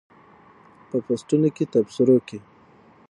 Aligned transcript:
په 0.89 0.97
پوسټونو 1.05 1.47
تبصرو 1.73 2.17
کې 2.27 2.39